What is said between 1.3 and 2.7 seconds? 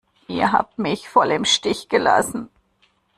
Stich gelassen!